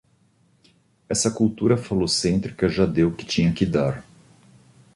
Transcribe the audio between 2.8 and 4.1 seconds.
deu o que tinha de dar